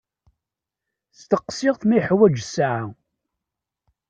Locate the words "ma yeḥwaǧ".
1.85-2.35